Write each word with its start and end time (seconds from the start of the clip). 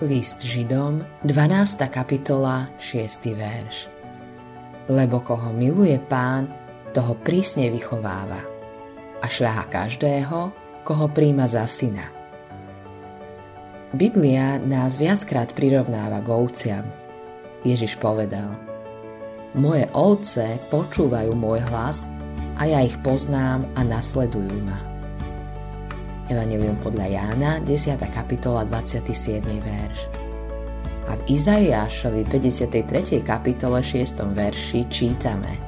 List 0.00 0.40
Židom, 0.40 1.04
12. 1.28 1.76
kapitola, 1.92 2.72
6. 2.80 3.36
verš. 3.36 3.84
Lebo 4.88 5.20
koho 5.20 5.52
miluje 5.52 6.00
pán, 6.00 6.48
toho 6.96 7.12
prísne 7.20 7.68
vychováva 7.68 8.40
a 9.20 9.26
šľaha 9.28 9.68
každého, 9.68 10.38
koho 10.88 11.04
príjma 11.12 11.44
za 11.52 11.68
syna. 11.68 12.08
Biblia 13.92 14.56
nás 14.56 14.96
viackrát 14.96 15.52
prirovnáva 15.52 16.24
k 16.24 16.28
ovciam. 16.32 16.88
Ježiš 17.60 18.00
povedal 18.00 18.56
Moje 19.52 19.84
ovce 19.92 20.56
počúvajú 20.72 21.36
môj 21.36 21.60
hlas 21.68 22.08
a 22.56 22.64
ja 22.64 22.80
ich 22.80 22.96
poznám 23.04 23.68
a 23.76 23.84
nasledujú 23.84 24.64
ma. 24.64 24.89
Evangelium 26.30 26.78
podľa 26.78 27.10
Jána, 27.10 27.58
10. 27.66 27.98
kapitola, 28.14 28.62
27. 28.62 29.42
verš. 29.42 29.98
A 31.10 31.18
v 31.18 31.22
Izaiášovi 31.26 32.22
53. 32.30 33.18
kapitole 33.26 33.82
6. 33.82 34.30
verši 34.30 34.86
čítame 34.86 35.58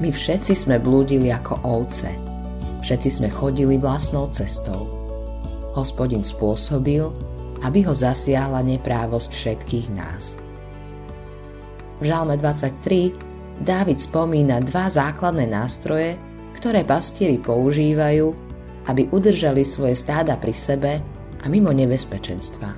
My 0.00 0.08
všetci 0.08 0.56
sme 0.56 0.80
blúdili 0.80 1.28
ako 1.28 1.60
ovce, 1.60 2.08
všetci 2.80 3.08
sme 3.20 3.28
chodili 3.28 3.76
vlastnou 3.76 4.32
cestou. 4.32 4.88
Hospodin 5.76 6.24
spôsobil, 6.24 7.04
aby 7.60 7.84
ho 7.84 7.92
zasiahla 7.92 8.64
neprávosť 8.64 9.28
všetkých 9.28 9.86
nás. 9.92 10.40
V 12.00 12.08
Žalme 12.08 12.40
23 12.40 13.60
Dávid 13.60 14.00
spomína 14.00 14.64
dva 14.64 14.88
základné 14.88 15.44
nástroje, 15.44 16.16
ktoré 16.56 16.80
pastieri 16.80 17.36
používajú, 17.36 18.49
aby 18.88 19.10
udržali 19.12 19.66
svoje 19.66 19.98
stáda 19.98 20.40
pri 20.40 20.54
sebe 20.54 20.92
a 21.40 21.46
mimo 21.48 21.72
nebezpečenstva. 21.72 22.70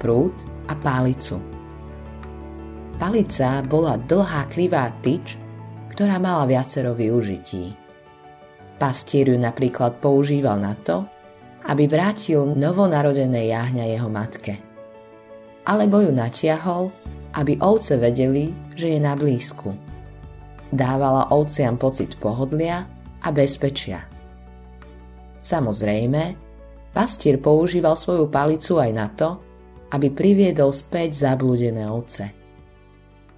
Prúd 0.00 0.34
a 0.68 0.74
pálicu. 0.76 1.40
Palica 2.96 3.60
bola 3.66 3.98
dlhá 3.98 4.46
krivá 4.46 4.88
tyč, 5.02 5.36
ktorá 5.92 6.22
mala 6.22 6.46
viacero 6.46 6.94
využití. 6.94 7.74
Pastier 8.78 9.30
ju 9.30 9.38
napríklad 9.38 9.98
používal 9.98 10.58
na 10.58 10.74
to, 10.74 11.06
aby 11.66 11.86
vrátil 11.86 12.54
novonarodené 12.58 13.50
jáhňa 13.50 13.84
jeho 13.86 14.10
matke. 14.10 14.58
Alebo 15.62 16.02
ju 16.02 16.10
natiahol, 16.10 16.90
aby 17.38 17.58
ovce 17.62 17.94
vedeli, 17.96 18.50
že 18.74 18.98
je 18.98 18.98
na 18.98 19.14
blízku. 19.14 19.70
Dávala 20.74 21.30
ovciam 21.30 21.78
pocit 21.78 22.18
pohodlia 22.18 22.82
a 23.22 23.28
bezpečia. 23.30 24.11
Samozrejme, 25.42 26.38
pastier 26.94 27.42
používal 27.42 27.98
svoju 27.98 28.30
palicu 28.30 28.78
aj 28.78 28.90
na 28.94 29.10
to, 29.10 29.42
aby 29.90 30.08
priviedol 30.08 30.70
späť 30.70 31.26
zablúdené 31.28 31.90
ovce. 31.90 32.30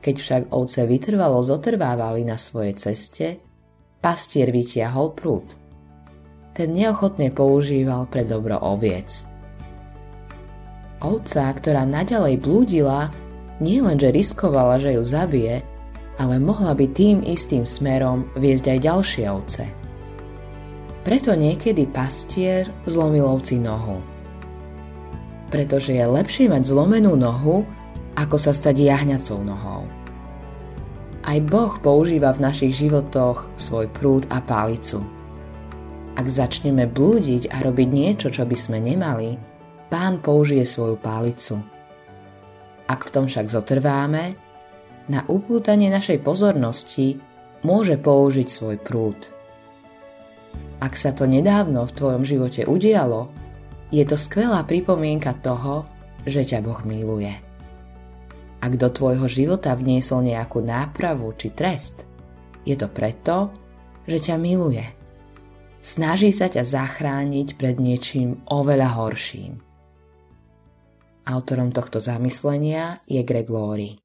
Keď 0.05 0.15
však 0.21 0.43
ovce 0.53 0.85
vytrvalo 0.85 1.41
zotrvávali 1.41 2.29
na 2.29 2.37
svojej 2.37 2.77
ceste, 2.77 3.41
pastier 4.05 4.53
vytiahol 4.53 5.17
prúd. 5.17 5.57
Ten 6.53 6.77
neochotne 6.77 7.33
používal 7.33 8.07
pre 8.13 8.23
dobro 8.23 8.61
oviec. 8.61 9.25
Ovca, 11.03 11.51
ktorá 11.51 11.89
naďalej 11.89 12.39
blúdila, 12.39 13.11
nielenže 13.59 14.13
riskovala, 14.13 14.79
že 14.79 14.95
ju 14.95 15.03
zabije, 15.03 15.65
ale 16.21 16.37
mohla 16.39 16.77
by 16.77 16.87
tým 16.95 17.27
istým 17.27 17.67
smerom 17.67 18.29
viesť 18.39 18.77
aj 18.77 18.79
ďalšie 18.85 19.25
ovce– 19.27 19.65
preto 21.05 21.37
niekedy 21.37 21.85
pastier 21.85 22.73
zlomil 22.89 23.29
ovci 23.29 23.61
nohu. 23.61 24.01
Pretože 25.53 25.95
je 25.95 26.03
lepšie 26.03 26.51
mať 26.51 26.67
zlomenú 26.67 27.15
nohu, 27.15 27.63
ako 28.17 28.37
sa 28.41 28.51
stať 28.51 28.89
jahňacou 28.89 29.39
nohou. 29.45 29.85
Aj 31.25 31.39
Boh 31.41 31.73
používa 31.81 32.33
v 32.35 32.48
našich 32.48 32.73
životoch 32.75 33.48
svoj 33.57 33.89
prúd 33.93 34.25
a 34.33 34.41
pálicu. 34.41 35.05
Ak 36.17 36.27
začneme 36.27 36.89
blúdiť 36.89 37.53
a 37.53 37.63
robiť 37.64 37.89
niečo, 37.89 38.29
čo 38.29 38.45
by 38.45 38.57
sme 38.57 38.79
nemali, 38.81 39.55
Pán 39.95 40.19
použije 40.19 40.67
svoju 40.67 40.98
pálicu. 40.98 41.61
Ak 42.91 43.07
v 43.07 43.13
tom 43.14 43.25
však 43.31 43.47
zotrváme, 43.47 44.35
na 45.07 45.20
upútanie 45.31 45.87
našej 45.87 46.19
pozornosti 46.19 47.20
môže 47.63 47.95
použiť 48.01 48.48
svoj 48.51 48.77
prúd. 48.83 49.14
Ak 50.84 51.00
sa 51.00 51.17
to 51.17 51.24
nedávno 51.24 51.89
v 51.89 51.96
tvojom 51.96 52.28
živote 52.28 52.68
udialo, 52.68 53.33
je 53.89 54.05
to 54.05 54.20
skvelá 54.20 54.68
pripomienka 54.68 55.33
toho, 55.40 55.89
že 56.28 56.45
ťa 56.45 56.61
Boh 56.61 56.77
miluje. 56.84 57.33
Ak 58.61 58.77
do 58.77 58.92
tvojho 58.92 59.24
života 59.24 59.72
vniesol 59.72 60.28
nejakú 60.28 60.61
nápravu 60.61 61.33
či 61.40 61.56
trest, 61.56 62.05
je 62.68 62.77
to 62.77 62.92
preto, 62.92 63.48
že 64.05 64.28
ťa 64.28 64.36
miluje. 64.36 64.84
Snaží 65.80 66.36
sa 66.36 66.52
ťa 66.52 66.68
zachrániť 66.68 67.56
pred 67.56 67.80
niečím 67.80 68.45
oveľa 68.45 69.01
horším. 69.01 69.64
Autorom 71.24 71.72
tohto 71.72 71.96
zamyslenia 71.96 73.01
je 73.08 73.24
Greg 73.24 73.48
Laurie. 73.48 74.04